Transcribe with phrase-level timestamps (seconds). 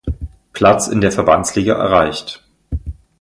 [0.51, 2.43] Platz in der Verbandsliga erreicht.